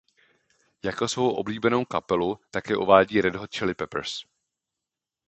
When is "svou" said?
1.07-1.31